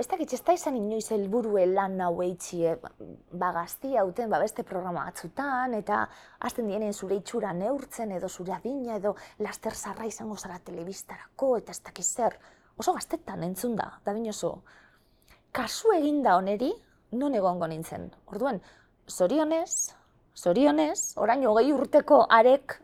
ez 0.00 0.06
da 0.08 0.16
ez 0.16 0.40
da 0.40 0.54
izan 0.56 0.76
inoiz 0.78 1.10
helburue 1.12 1.66
lan 1.68 2.00
hau 2.00 2.14
eitxie, 2.24 2.78
ba, 2.80 3.52
gazti 3.52 3.96
hauten, 4.00 4.30
ba, 4.32 4.40
beste 4.40 4.64
programa 4.64 5.04
batzutan, 5.10 5.76
eta 5.76 6.06
hasten 6.40 6.70
dienen 6.72 6.94
zure 6.94 7.20
itxura 7.20 7.52
neurtzen, 7.52 8.12
edo 8.16 8.28
zure 8.28 8.56
adina, 8.56 8.96
edo 8.96 9.14
laster 9.44 9.76
zarra 9.76 10.08
izango 10.08 10.36
zara 10.36 10.58
telebistarako, 10.64 11.56
eta 11.60 11.76
ez 11.76 11.82
dakiz 11.84 12.08
zer, 12.08 12.38
oso 12.78 12.94
gaztetan 12.94 13.42
entzun 13.42 13.76
da, 13.76 13.90
da 14.04 14.12
oso. 14.28 14.62
Kasu 15.52 15.92
eginda 15.92 16.36
oneri, 16.36 16.72
non 17.12 17.34
egongo 17.34 17.66
nintzen. 17.66 18.10
Orduan, 18.26 18.60
zorionez, 19.08 19.94
zorionez, 20.36 21.14
orain 21.16 21.44
hogei 21.46 21.72
urteko 21.72 22.26
arek, 22.30 22.80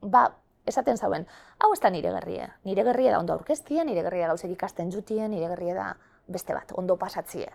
ba, 0.00 0.30
esaten 0.66 0.96
zauen, 0.96 1.26
hau 1.60 1.72
ez 1.72 1.80
da 1.80 1.90
nire 1.90 2.12
gerrie. 2.18 2.48
Nire 2.64 2.84
gerrie 2.84 3.10
da 3.10 3.18
ondo 3.20 3.34
aurkeztie, 3.34 3.84
nire 3.84 4.02
gerrie 4.02 4.24
da 4.24 4.32
gauzek 4.32 4.54
ikasten 4.56 4.92
jutien, 4.92 5.30
nire 5.30 5.48
gerrie 5.54 5.74
da 5.74 5.90
beste 6.26 6.54
bat, 6.54 6.72
ondo 6.76 6.96
pasatzie. 6.96 7.50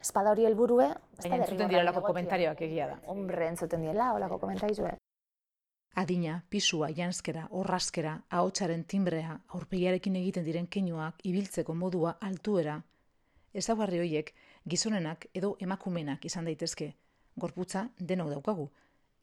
Ez 0.00 0.12
bada 0.14 0.30
hori 0.30 0.46
helburue, 0.46 0.88
ez 1.18 1.24
Baina 1.24 1.42
entzuten 1.42 1.68
dira 1.68 1.82
lako 1.84 2.04
komentarioak 2.06 2.60
egia 2.62 2.86
da. 2.92 2.98
Hombre, 3.10 3.48
entzuten 3.48 3.82
dira, 3.82 4.12
olako 4.14 4.38
komentarizue. 4.38 4.94
Adina, 5.98 6.44
pisua, 6.48 6.92
janskera, 6.94 7.48
orraskera, 7.50 8.12
ahotsaren 8.30 8.84
timbrea, 8.86 9.32
aurpegiarekin 9.56 10.14
egiten 10.20 10.44
diren 10.46 10.68
keinuak, 10.70 11.24
ibiltzeko 11.26 11.74
modua, 11.74 12.12
altuera. 12.22 12.76
Ezagarri 13.62 13.98
hoiek, 14.04 14.30
gizonenak 14.62 15.26
edo 15.34 15.56
emakumenak 15.66 16.28
izan 16.30 16.46
daitezke, 16.46 16.92
gorputza 17.34 17.88
denok 17.98 18.30
daukagu. 18.36 18.68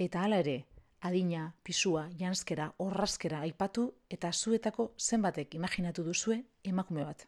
Eta 0.08 0.25
hala 0.25 0.41
ere, 0.44 0.58
adina, 1.00 1.48
pisua, 1.63 2.10
janskera, 2.20 2.67
orraskera 2.84 3.39
aipatu 3.48 3.88
eta 4.12 4.34
zuetako 4.34 4.91
zenbatek 5.00 5.55
imaginatu 5.55 6.03
duzue 6.03 6.41
emakume 6.75 7.08
bat. 7.08 7.24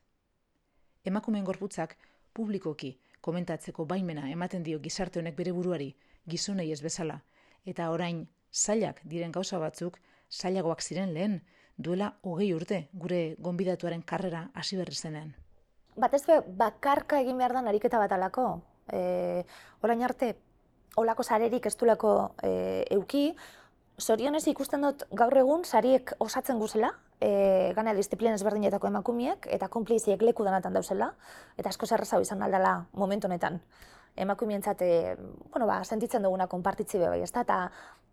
Emakumeen 1.06 1.48
gorputzak 1.48 1.96
publikoki 2.34 2.98
komentatzeko 3.22 3.86
baimena 3.86 4.27
ematen 4.30 4.68
dio 4.68 4.84
gizarte 4.84 5.24
honek 5.24 5.39
bere 5.39 5.56
buruari, 5.56 5.94
gizonei 6.27 6.74
ez 6.74 6.82
bezala, 6.84 7.22
eta 7.63 7.94
orain 7.96 8.27
zailak 8.54 9.01
diren 9.04 9.32
gauza 9.32 9.60
batzuk, 9.60 10.00
zailagoak 10.30 10.82
ziren 10.82 11.13
lehen, 11.13 11.42
duela 11.77 12.16
hogei 12.22 12.54
urte 12.54 12.88
gure 12.94 13.36
gonbidatuaren 13.39 14.01
karrera 14.01 14.50
hasi 14.54 14.77
berri 14.77 14.96
zenean 14.96 15.36
batez 15.98 16.24
be, 16.30 16.39
bakarka 16.58 17.20
egin 17.24 17.38
behar 17.38 17.56
da 17.58 17.63
ariketa 17.66 18.00
bat 18.00 18.13
alako. 18.13 18.62
E, 18.94 19.44
orain 19.84 20.04
arte, 20.06 20.36
olako 20.98 21.25
sarerik 21.25 21.66
ez 21.66 21.75
dulako 21.77 22.13
e, 22.44 22.86
euki, 22.96 23.32
zorionez 24.00 24.46
ikusten 24.48 24.86
dut 24.86 25.04
gaur 25.18 25.36
egun 25.38 25.66
sariek 25.66 26.13
osatzen 26.24 26.62
guzela, 26.62 26.94
e, 27.20 27.74
gana 27.75 27.96
disiplina 27.98 28.38
ezberdinetako 28.38 28.92
emakumiek, 28.94 29.50
eta 29.50 29.70
konpliziek 29.74 30.22
leku 30.22 30.46
danatan 30.46 30.77
dauzela, 30.77 31.12
eta 31.58 31.74
asko 31.74 31.89
zerrezau 31.89 32.22
izan 32.22 32.46
aldala 32.46 32.80
momentu 32.94 33.27
honetan. 33.27 33.60
Emakumientzat, 34.18 34.82
e, 34.82 35.16
bueno, 35.51 35.68
ba, 35.70 35.84
sentitzen 35.84 36.24
duguna 36.25 36.48
konpartitzi 36.50 37.01
bai, 37.01 37.22
ez 37.25 37.34
da, 37.34 37.44
eta 37.46 37.60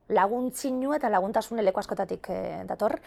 laguntzinu 0.09 0.95
eta 0.95 1.09
laguntasun 1.09 1.59
eleko 1.59 1.81
askotatik 1.81 2.29
e, 2.31 2.41
dator. 2.69 3.01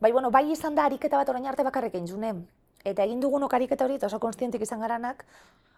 Bai, 0.00 0.12
bueno, 0.12 0.30
bai 0.30 0.50
izan 0.52 0.74
da 0.74 0.84
ariketa 0.84 1.16
bat 1.16 1.28
orain 1.28 1.46
arte 1.46 1.64
bakarrik 1.64 1.94
egin 1.94 2.46
Eta 2.84 3.02
egin 3.02 3.20
dugun 3.20 3.42
okariketa 3.42 3.84
hori, 3.84 3.98
oso 4.04 4.20
konstientik 4.20 4.62
izan 4.62 4.80
garanak, 4.80 5.24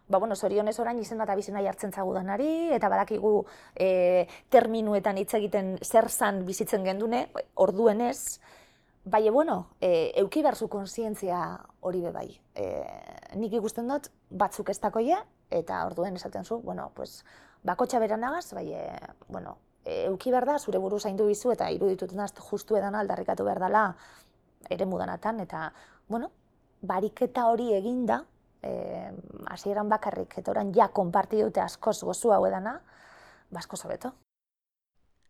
ba, 0.09 0.19
bueno, 0.19 0.37
zorionez 0.37 0.79
orain 0.81 0.99
izena 1.01 1.25
eta 1.25 1.37
bizena 1.37 1.63
jartzen 1.63 1.93
zagudanari, 1.93 2.73
eta 2.75 2.89
badakigu 2.89 3.47
e, 3.75 4.27
terminuetan 4.51 5.19
hitz 5.19 5.33
egiten 5.39 5.77
zer 5.85 6.09
zan 6.09 6.45
bizitzen 6.45 6.85
gendune, 6.85 7.29
orduenez, 7.55 8.41
bai, 9.05 9.27
e, 9.27 9.31
bueno, 9.31 9.69
e, 9.81 10.13
euki 10.21 10.43
berzu 10.43 10.69
konsientzia 10.69 11.41
hori 11.81 12.03
be 12.05 12.13
bai. 12.13 12.29
E, 12.55 12.69
nik 13.37 13.57
ikusten 13.61 13.89
dut, 13.89 14.11
batzuk 14.29 14.69
ez 14.69 14.81
dakoia, 14.81 15.23
eta 15.51 15.85
orduen 15.87 16.17
esaten 16.17 16.45
zu, 16.45 16.61
bueno, 16.61 16.91
pues, 16.95 17.23
bakotxa 17.65 18.01
beranagaz, 18.01 18.53
bai, 18.53 18.73
e, 18.73 18.85
bueno, 19.29 19.59
euki 19.89 20.31
behar 20.31 20.47
da, 20.47 20.59
zure 20.59 20.79
buru 20.79 20.99
zaindu 20.99 21.27
bizu, 21.27 21.53
eta 21.53 21.71
irudituten 21.71 22.21
justu 22.51 22.77
edan 22.77 22.95
aldarrikatu 22.95 23.45
behar 23.45 23.61
dela, 23.61 23.85
ere 24.71 24.87
mudanatan, 24.87 25.41
eta, 25.41 25.73
bueno, 26.09 26.31
bariketa 26.83 27.47
hori 27.47 27.73
eginda, 27.75 28.25
eh, 28.63 29.11
hasieran 29.47 29.89
bakarrik, 29.89 30.39
eta 30.39 30.51
orain 30.51 30.73
ja 30.75 30.89
konparti 30.89 31.43
dute 31.43 31.61
askoz 31.61 32.03
gozu 32.03 32.33
hau 32.33 32.47
edana, 32.47 32.81
basko 33.51 33.77
ba, 33.77 33.83
zabeto. 33.83 34.13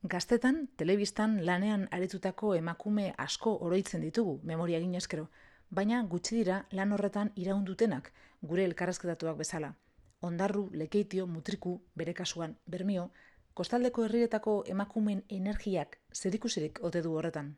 Gaztetan, 0.03 0.69
telebistan 0.77 1.45
lanean 1.45 1.89
aretutako 1.91 2.55
emakume 2.55 3.15
asko 3.19 3.59
oroitzen 3.67 4.01
ditugu, 4.01 4.39
memoria 4.45 4.79
ginezkero, 4.81 5.29
baina 5.71 6.03
gutxi 6.03 6.37
dira 6.37 6.67
lan 6.71 6.93
horretan 6.93 7.33
iraundutenak, 7.35 8.13
gure 8.43 8.65
elkarrezketatuak 8.65 9.37
bezala. 9.37 9.75
Ondarru, 10.21 10.69
lekeitio, 10.73 11.27
mutriku, 11.27 11.81
bere 11.95 12.15
kasuan, 12.15 12.57
bermio, 12.67 13.11
kostaldeko 13.59 14.05
herrietako 14.07 14.61
emakumen 14.71 15.25
energiak 15.35 15.99
zerikusirik 16.15 16.79
ote 16.83 17.03
du 17.03 17.17
horretan? 17.19 17.57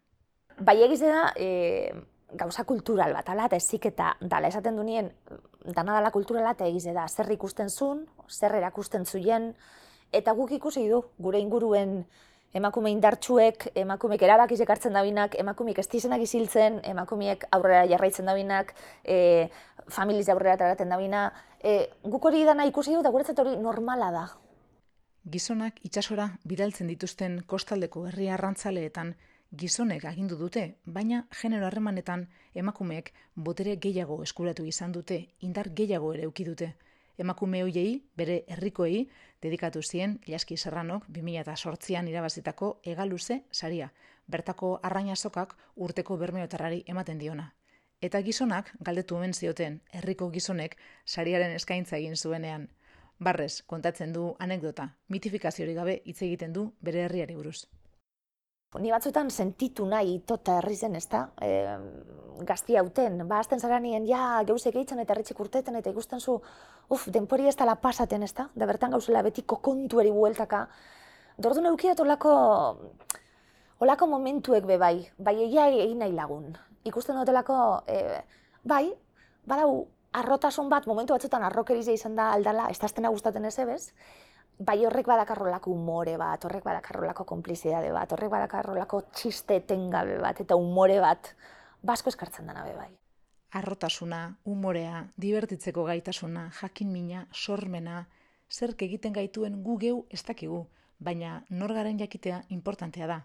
Bai 0.61 0.81
egize 0.85 1.11
da, 1.13 1.27
e, 1.37 1.93
gauza 2.41 2.65
kultural 2.65 3.13
bat, 3.17 3.29
ala, 3.33 3.49
eta 3.51 3.59
ezik 3.61 3.91
eta 3.91 4.15
dala 4.21 4.49
esaten 4.49 4.77
du 4.77 4.85
nien, 4.87 5.11
dana 5.65 5.99
dala 5.99 6.11
kulturala 6.15 6.55
eta 6.57 6.69
egize 6.69 6.95
da, 6.97 7.07
zer 7.09 7.31
ikusten 7.33 7.71
zuen, 7.71 8.05
zer 8.29 8.55
erakusten 8.59 9.07
zuien, 9.07 9.53
eta 10.13 10.35
guk 10.37 10.53
ikusi 10.57 10.87
du, 10.89 11.03
gure 11.19 11.41
inguruen 11.43 12.05
emakume 12.55 12.91
indartsuek, 12.91 13.69
emakumeek 13.79 14.23
erabakizek 14.27 14.71
hartzen 14.75 14.97
dabinak, 14.99 15.37
emakumeek 15.39 15.79
estizenak 15.79 16.23
iziltzen, 16.25 16.81
emakumeek 16.93 17.47
aurrera 17.55 17.85
jarraitzen 17.93 18.27
dabinak, 18.27 18.75
e, 19.05 19.49
familiz 19.91 20.29
aurrera 20.29 20.57
taraten 20.59 20.91
dabina, 20.91 21.29
e, 21.63 21.91
guk 22.03 22.27
hori 22.27 22.43
dana 22.49 22.67
ikusi 22.67 22.95
du, 22.95 23.03
eta 23.05 23.15
guretzat 23.15 23.43
hori 23.45 23.57
normala 23.57 24.11
da. 24.15 24.25
Gizonak 25.29 25.81
itxasora 25.85 26.31
bidaltzen 26.49 26.89
dituzten 26.89 27.43
kostaldeko 27.47 28.07
herri 28.09 28.29
arrantzaleetan, 28.33 29.15
gizonek 29.53 30.07
agindu 30.09 30.39
dute, 30.41 30.63
baina 30.87 31.27
genero 31.41 31.67
harremanetan 31.67 32.25
emakumeek 32.55 33.13
botere 33.35 33.77
gehiago 33.77 34.23
eskuratu 34.23 34.65
izan 34.65 34.93
dute, 34.93 35.19
indar 35.41 35.69
gehiago 35.75 36.15
ere 36.15 36.27
uki 36.27 36.45
dute. 36.45 36.71
Emakume 37.19 37.61
hoiei, 37.63 38.01
bere 38.17 38.45
herrikoei, 38.49 39.11
dedikatu 39.43 39.83
zien 39.83 40.19
Ilaski 40.27 40.57
Serranok 40.57 41.05
2008an 41.11 42.09
irabazitako 42.09 42.81
egaluze 42.83 43.43
saria, 43.53 43.93
bertako 44.27 44.79
arraina 44.83 45.17
sokak 45.17 45.57
urteko 45.77 46.17
bermeotarrari 46.17 46.83
ematen 46.87 47.19
diona. 47.19 47.53
Eta 48.01 48.23
gizonak 48.25 48.73
galdetu 48.81 49.17
omen 49.17 49.35
zioten, 49.35 49.83
herriko 49.93 50.31
gizonek 50.31 50.79
sariaren 51.05 51.53
eskaintza 51.53 51.99
egin 51.99 52.17
zuenean. 52.17 52.71
Barrez, 53.21 53.63
kontatzen 53.69 54.15
du 54.15 54.31
anekdota, 54.41 54.89
mitifikaziori 55.13 55.75
gabe 55.77 56.01
hitz 56.05 56.23
egiten 56.23 56.55
du 56.57 56.71
bere 56.81 57.05
herriari 57.05 57.37
buruz. 57.37 57.67
Ni 58.81 58.93
batzutan 58.95 59.29
sentitu 59.31 59.85
nahi 59.87 60.15
itota 60.15 60.57
herri 60.61 60.77
zen, 60.77 60.95
ez 60.97 61.09
da? 61.11 61.25
E, 61.43 61.49
gazti 62.47 62.79
hauten, 62.81 63.25
ba, 63.29 63.41
azten 63.43 63.61
zara 63.61 63.81
nien, 63.83 64.07
ja, 64.07 64.41
geuzek 64.47 64.79
eitzen 64.79 65.03
eta 65.03 65.13
erritxik 65.17 65.41
urteten, 65.43 65.77
eta 65.77 65.91
ikusten 65.91 66.23
zu, 66.23 66.39
uf, 66.89 67.09
denpori 67.13 67.51
ez 67.51 67.57
dala 67.59 67.75
pasaten, 67.83 68.23
ez 68.23 68.33
da? 68.39 68.47
Da 68.55 68.69
bertan 68.71 68.95
gauzela 68.95 69.25
betiko 69.27 69.59
kontueri 69.61 70.15
bueltaka. 70.15 70.69
Dordu 71.37 71.67
neukiat 71.67 72.01
olako, 72.01 72.37
Olako 73.81 74.07
momentuek 74.07 74.67
be 74.69 74.77
bai, 74.77 75.09
bai 75.17 75.33
egia 75.41 75.71
egin 75.73 76.03
nahi 76.03 76.13
lagun. 76.13 76.51
Ikusten 76.85 77.17
dutelako, 77.17 77.55
e, 77.89 78.19
bai, 78.69 78.91
badau 79.49 79.87
arrotasun 80.13 80.69
bat, 80.69 80.87
momentu 80.87 81.15
batzutan 81.15 81.45
arrokerizia 81.47 81.95
izan 81.95 82.17
da 82.17 82.31
aldala, 82.35 82.69
ez 82.71 82.79
da 82.79 83.09
gustaten 83.09 83.45
ez 83.45 83.59
ebez, 83.59 83.93
bai 84.59 84.85
horrek 84.85 85.07
badakarrolako 85.07 85.71
umore 85.71 86.17
bat, 86.17 86.45
horrek 86.45 86.65
badakarrolako 86.65 87.25
konplizidade 87.25 87.93
bat, 87.93 88.13
horrek 88.13 88.31
badakarrolako 88.31 89.03
txiste 89.15 89.57
etengabe 89.57 90.19
bat, 90.19 90.41
eta 90.41 90.57
umore 90.57 91.01
bat, 91.01 91.35
basko 91.83 92.11
eskartzen 92.11 92.47
dana 92.47 92.65
be 92.65 92.75
bai. 92.77 92.91
Arrotasuna, 93.53 94.37
umorea, 94.45 95.07
divertitzeko 95.17 95.85
gaitasuna, 95.85 96.51
jakin 96.61 96.93
mina, 96.93 97.27
sormena, 97.33 98.07
zerk 98.51 98.83
egiten 98.83 99.13
gaituen 99.13 99.63
gu 99.63 99.77
geu 99.79 100.07
ez 100.11 100.23
dakigu, 100.27 100.67
baina 100.99 101.45
norgaren 101.51 101.99
jakitea 101.99 102.43
importantea 102.49 103.07
da. 103.07 103.21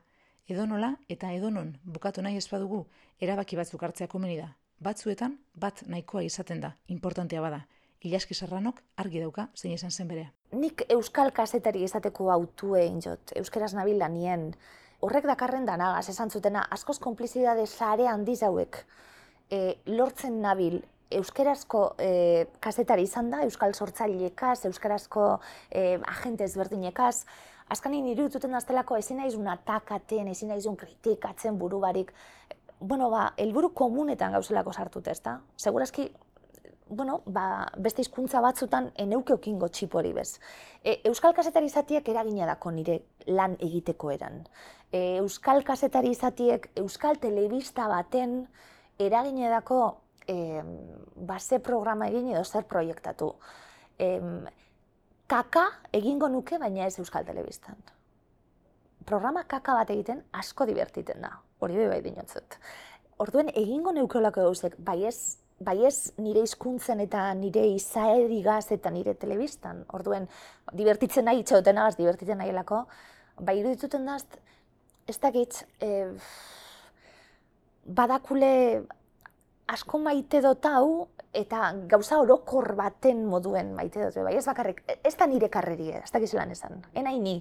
Edonola 0.48 0.96
eta 1.10 1.32
edonon 1.34 1.76
bukatu 1.84 2.22
nahi 2.22 2.38
ez 2.38 2.48
badugu, 2.50 2.86
erabaki 3.20 3.58
batzuk 3.58 3.84
hartzea 3.84 4.08
komeni 4.08 4.38
da. 4.38 4.54
Batzuetan, 4.84 5.38
bat 5.56 5.84
nahikoa 5.88 6.26
izaten 6.26 6.62
da, 6.62 6.74
importantea 6.92 7.42
bada. 7.42 7.62
Ilaski 8.06 8.36
Serranok 8.38 8.82
argi 9.02 9.22
dauka 9.24 9.48
zein 9.56 9.74
izan 9.74 9.92
zen 9.92 10.08
berea. 10.08 10.32
Nik 10.54 10.84
euskal 10.94 11.32
kasetari 11.34 11.82
izateko 11.84 12.30
autue 12.32 12.84
injot, 12.86 13.34
euskeraz 13.40 13.74
nabil 13.74 13.98
lanien. 13.98 14.52
Horrek 15.02 15.26
dakarren 15.26 15.66
danagaz, 15.66 16.10
esan 16.10 16.30
zutena, 16.30 16.68
askoz 16.72 17.00
konplizidade 17.00 17.66
sare 17.66 18.06
handiz 18.08 18.42
hauek 18.44 18.84
e, 19.50 19.78
lortzen 19.88 20.42
nabil 20.44 20.78
euskerazko 21.16 21.82
e, 22.02 22.46
kasetari 22.60 23.08
izan 23.08 23.32
da, 23.32 23.42
euskal 23.48 23.74
sortzailekaz, 23.74 24.66
euskarazko 24.70 25.28
e, 25.72 25.98
agente 26.04 26.46
ezberdinekaz, 26.46 27.26
Azkanin 27.74 28.06
irudituten 28.12 28.54
aztelako 28.54 28.98
ezin 29.02 29.18
naizun 29.18 29.48
atakaten, 29.50 30.28
ezin 30.30 30.52
naizun 30.54 30.76
kritikatzen 30.78 31.56
buru 31.58 31.80
barik. 31.82 32.12
Bueno, 32.80 33.10
ba, 33.10 33.34
elburu 33.38 33.74
komunetan 33.74 34.34
gauzelako 34.36 34.74
sartut, 34.74 35.08
ezta? 35.08 35.40
Segurazki, 35.58 36.10
bueno, 36.90 37.22
ba, 37.26 37.68
beste 37.78 38.04
hizkuntza 38.04 38.42
batzutan 38.42 38.92
eneuke 39.02 39.34
okingo 39.34 39.70
txipori 39.70 40.14
bez. 40.14 40.40
E, 40.84 41.00
Euskal 41.10 41.34
kasetari 41.34 41.70
izatiek 41.72 42.08
eragina 42.10 42.46
dako 42.46 42.72
nire 42.72 43.00
lan 43.28 43.56
egiteko 43.60 44.12
eran. 44.12 44.44
E, 44.92 45.18
Euskal 45.22 45.64
kasetari 45.64 46.12
izatiek 46.14 46.70
Euskal 46.76 47.18
telebista 47.24 47.88
baten 47.90 48.44
eragina 49.00 49.50
dako 49.50 49.80
e, 50.28 50.62
base 51.16 51.60
programa 51.60 52.10
egin 52.12 52.30
edo 52.36 52.44
zer 52.44 52.68
proiektatu. 52.70 53.32
E, 53.98 54.20
kaka 55.28 55.66
egingo 55.94 56.30
nuke, 56.30 56.60
baina 56.62 56.86
ez 56.86 57.00
Euskal 57.00 57.26
Telebistan. 57.26 57.78
Programa 59.06 59.44
kaka 59.48 59.74
bat 59.78 59.90
egiten 59.94 60.24
asko 60.34 60.66
divertiten 60.66 61.22
da, 61.22 61.36
hori 61.66 61.88
bai 61.90 62.02
dinotzut. 62.06 62.60
Orduen 63.24 63.50
egingo 63.54 63.94
neukeolako 63.96 64.48
gauzek, 64.48 64.76
bai 64.78 65.06
ez, 65.08 65.38
bai 65.64 65.78
ez 65.88 66.12
nire 66.20 66.44
hizkuntzen 66.44 67.00
eta 67.04 67.28
nire 67.38 67.64
izaerigaz 67.76 68.72
eta 68.76 68.92
nire 68.92 69.16
telebistan. 69.20 69.86
Orduen, 69.96 70.28
divertitzen 70.74 71.26
nahi 71.30 71.44
itxauten 71.44 71.80
agaz, 71.80 71.96
divertitzen 72.00 72.42
nahi 72.42 72.52
elako, 72.52 72.84
bai 73.40 73.60
irudituten 73.62 74.06
da, 74.08 74.18
ez 75.08 75.18
dakit, 75.22 75.64
eh, 75.80 76.12
badakule 77.86 78.52
asko 79.72 80.00
maite 80.00 80.42
dut 80.42 80.66
hau, 80.66 81.08
eta 81.36 81.72
gauza 81.92 82.20
orokor 82.22 82.76
baten 82.78 83.26
moduen 83.28 83.74
maite 83.76 84.04
dut, 84.04 84.24
bai, 84.24 84.36
ez 84.38 84.46
bakarrik, 84.46 84.84
ez 85.04 85.16
da 85.18 85.28
nire 85.28 85.50
karreri, 85.52 85.92
ez 86.00 86.12
da 86.12 86.22
gizelan 86.24 86.52
esan, 86.56 86.84
enai 86.94 87.20
ni. 87.20 87.40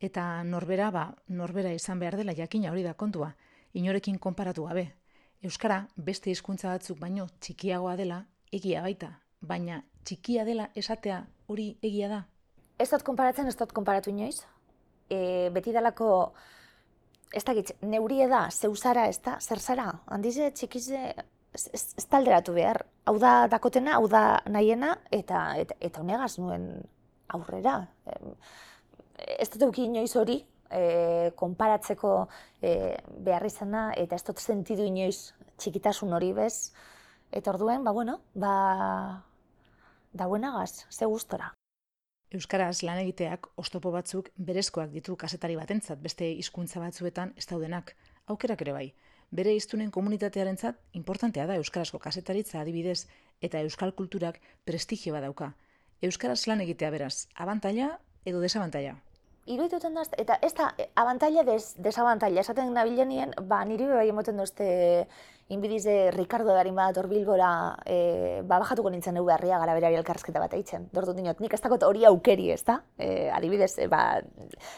Eta 0.00 0.42
norbera, 0.48 0.90
ba, 0.90 1.04
norbera 1.28 1.72
izan 1.76 1.98
behar 2.00 2.16
dela 2.16 2.32
jakina 2.32 2.70
hori 2.72 2.82
da 2.82 2.94
kontua, 2.94 3.34
inorekin 3.76 4.18
konparatu 4.18 4.64
gabe. 4.64 4.86
Euskara 5.44 5.82
beste 5.96 6.32
hizkuntza 6.32 6.72
batzuk 6.72 6.98
baino 7.00 7.26
txikiagoa 7.40 7.96
dela 7.96 8.22
egia 8.52 8.80
baita, 8.84 9.10
baina 9.40 9.82
txikia 10.04 10.44
dela 10.48 10.68
esatea 10.74 11.20
hori 11.48 11.74
egia 11.82 12.08
da. 12.08 12.22
Ez 12.80 12.88
dut 12.90 13.04
konparatzen, 13.04 13.48
ez 13.48 13.56
dut 13.56 13.72
konparatu 13.76 14.10
inoiz. 14.12 14.40
E, 15.10 15.50
beti 15.52 15.72
dalako, 15.76 16.08
ez 17.36 17.44
da 17.44 17.54
gitz, 17.56 17.74
neurie 17.82 18.28
da, 18.30 18.46
zeuzara, 18.50 19.04
ez 19.12 19.20
da, 19.24 19.36
zer 19.40 19.60
zara, 19.60 19.90
handize, 20.08 20.48
txikize, 20.56 21.02
ez 21.52 22.06
talderatu 22.08 22.54
behar. 22.56 22.86
Hau 23.04 23.18
da 23.20 23.34
dakotena, 23.52 23.98
hau 23.98 24.08
da 24.08 24.40
nahiena, 24.48 24.94
eta, 25.12 25.44
eta, 25.60 25.76
eta 25.80 26.02
nuen 26.06 26.70
aurrera. 27.28 27.76
Ez 29.38 29.48
dut 29.52 29.66
euki 29.68 29.86
inoiz 29.88 30.14
hori, 30.16 30.38
e, 30.70 31.32
konparatzeko 31.36 32.12
e, 32.62 32.96
behar 33.26 33.46
izana, 33.46 33.90
eta 33.96 34.16
ez 34.16 34.24
dut 34.26 34.40
sentidu 34.40 34.86
inoiz 34.86 35.32
txikitasun 35.58 36.12
hori 36.16 36.32
bez. 36.36 36.72
Eta 37.30 37.52
orduen, 37.52 37.84
ba 37.84 37.92
bueno, 37.94 38.20
ba, 38.34 38.54
dauenagaz, 40.12 40.86
ze 40.90 41.06
gustora. 41.06 41.52
Euskaraz 42.30 42.82
lan 42.86 42.98
egiteak 43.02 43.48
ostopo 43.58 43.90
batzuk 43.90 44.30
berezkoak 44.36 44.90
ditu 44.94 45.16
kasetari 45.16 45.56
batentzat, 45.58 45.98
beste 45.98 46.28
hizkuntza 46.30 46.82
batzuetan 46.82 47.34
ez 47.36 47.46
daudenak, 47.50 47.96
aukerak 48.30 48.62
ere 48.62 48.74
bai 48.74 48.88
bere 49.30 49.54
iztunen 49.54 49.90
komunitatearentzat 49.94 50.78
importantea 50.98 51.46
da 51.46 51.56
euskarazko 51.60 52.00
kasetaritza 52.02 52.60
adibidez 52.60 53.06
eta 53.40 53.60
euskal 53.66 53.94
kulturak 53.94 54.40
prestigio 54.66 55.14
dauka. 55.20 55.52
Euskaraz 56.02 56.46
lan 56.48 56.60
egitea 56.64 56.90
beraz, 56.90 57.26
abantaila 57.34 57.98
edo 58.24 58.40
desabantaila? 58.40 58.96
Iruituten 59.48 59.94
da, 59.96 60.02
eta 60.20 60.36
ez 60.44 60.52
da, 60.54 60.68
abantaila 61.00 61.42
des, 61.48 61.74
desabantaila, 61.80 62.42
esaten 62.44 62.74
nabilenien, 62.76 63.32
ba, 63.48 63.62
niri 63.64 63.86
bai 63.88 64.08
emoten 64.10 64.36
dozte 64.36 64.66
inbidize 65.50 66.12
Ricardo 66.14 66.52
darin 66.54 66.76
bat 66.76 66.98
Bilbora, 67.08 67.76
e, 67.86 68.42
ba, 68.44 68.60
bajatuko 68.60 68.90
nintzen 68.92 69.16
egu 69.16 69.26
beharria 69.26 69.58
gara 69.58 69.74
berari 69.74 69.96
elkarrezketa 69.98 70.42
bat 70.42 70.54
eitzen. 70.54 70.86
Dortu 70.92 71.16
dinot, 71.16 71.40
nik 71.40 71.56
ez 71.56 71.60
dakot 71.64 71.82
hori 71.82 72.04
aukeri, 72.06 72.50
ez 72.54 72.62
da? 72.68 72.82
E, 72.98 73.30
adibidez, 73.34 73.72
e, 73.78 73.88
ba, 73.90 74.20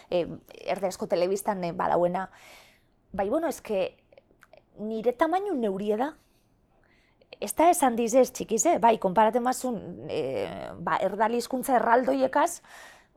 e, 0.09 0.25
erderazko 0.64 1.11
telebistan 1.11 1.64
e, 1.64 1.72
badauena. 1.77 2.29
Bai, 3.12 3.29
bueno, 3.29 3.48
ez 3.48 3.61
nire 4.79 5.12
tamainu 5.12 5.55
neurie 5.55 5.98
da. 6.01 6.14
Ez 7.42 7.53
da 7.59 7.68
esan 7.68 7.96
dizez 7.96 8.31
txikize, 8.31 8.79
bai, 8.79 8.96
konparaten 9.03 9.42
mazun, 9.42 10.07
e, 10.09 10.22
ba, 10.79 10.96
erdali 11.03 11.42
hizkuntza 11.42 11.77
erraldoiekaz, 11.77 12.62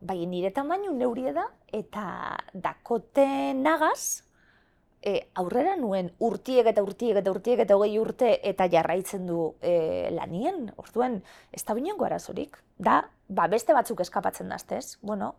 bai, 0.06 0.26
nire 0.30 0.52
tamainu 0.54 0.94
neurie 0.94 1.34
da, 1.34 1.48
eta 1.74 2.06
dakote 2.54 3.28
nagaz, 3.58 4.26
e, 5.06 5.15
aurrera 5.38 5.76
nuen 5.80 6.10
urtiek 6.26 6.68
eta 6.72 6.84
urtiek 6.84 7.22
eta 7.22 7.32
urtiek 7.32 7.62
eta 7.63 7.78
hogei 7.78 7.98
urte 8.02 8.36
eta 8.52 8.68
jarraitzen 8.72 9.26
du 9.30 9.39
e, 9.62 10.10
lanien, 10.15 10.70
orduan, 10.82 11.22
ez 11.54 11.63
da 11.65 11.78
binongo 11.78 12.08
arazorik. 12.08 12.58
Da, 12.78 13.04
ba, 13.30 13.50
beste 13.52 13.74
batzuk 13.78 14.02
eskapatzen 14.06 14.50
daztez, 14.52 14.98
bueno, 15.02 15.36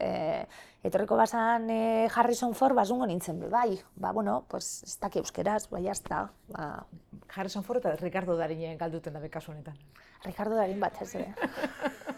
e, 0.00 0.46
etorriko 0.88 1.18
bazan 1.20 1.68
e, 1.70 1.80
Harrison 2.08 2.56
Ford 2.56 2.76
basungo 2.76 3.06
nintzen 3.06 3.40
be, 3.44 3.50
bai, 3.52 3.78
ba, 3.94 4.12
bueno, 4.16 4.40
pues, 4.48 4.82
ez 4.88 4.96
daki 5.02 5.20
euskeraz, 5.20 5.66
bai, 5.70 5.84
jazta. 5.84 6.26
Ba. 6.54 6.70
Harrison 7.34 7.64
Ford 7.64 7.84
eta 7.84 7.94
Ricardo 8.00 8.36
Darinen 8.40 8.78
galduten 8.80 9.14
dabe 9.14 9.30
kasu 9.30 9.52
honetan. 9.52 9.76
Ricardo 10.24 10.56
Darin 10.56 10.80
bat, 10.80 10.96
ez, 11.00 11.12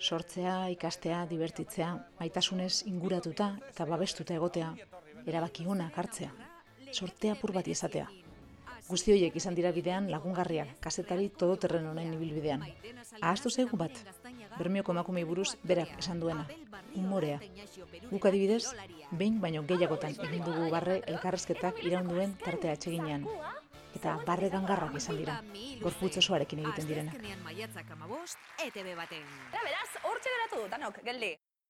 Sortzea, 0.00 0.70
ikastea, 0.72 1.26
divertitzea, 1.28 1.90
maitasunez 2.20 2.86
inguratuta 2.88 3.50
eta 3.68 3.84
babestuta 3.84 4.32
egotea, 4.34 4.70
erabaki 5.28 5.66
honak 5.68 5.98
hartzea, 6.00 6.30
sortea 6.92 7.34
pur 7.40 7.52
bat 7.52 7.68
izatea. 7.68 8.06
Guzti 8.88 9.12
horiek 9.12 9.36
izan 9.36 9.54
dira 9.54 9.70
bidean 9.76 10.08
lagungarriak, 10.10 10.72
kasetari 10.82 11.28
todo 11.42 11.58
terren 11.60 11.86
honen 11.90 12.14
ibilbidean. 12.16 12.64
Ahaztu 13.20 13.52
zaigu 13.52 13.76
bat, 13.76 14.00
bermioko 14.56 14.96
emakumei 14.96 15.22
buruz 15.28 15.52
berak 15.62 15.92
esan 16.00 16.24
duena, 16.24 16.48
umorea. 16.96 17.38
Guk 18.10 18.26
adibidez, 18.26 18.64
behin 19.12 19.38
baino 19.44 19.62
gehiagotan 19.68 20.16
egin 20.26 20.46
dugu 20.48 20.70
barre 20.72 21.02
elkarrezketak 21.12 21.84
iraunduen 21.84 22.34
tartea 22.40 22.72
atseginean. 22.78 23.28
Eta 23.98 24.16
barre 24.26 24.48
gangarrak 24.52 24.94
izan 24.96 25.16
dira, 25.20 25.36
gorputz 25.82 26.16
osoarekin 26.22 26.62
egiten 26.64 26.86
direna. 26.90 27.12
Eta 28.64 29.64
beraz, 29.66 29.90
hortxe 30.02 30.34
geratu, 30.36 30.66
danok, 30.74 31.00
geldi. 31.04 31.32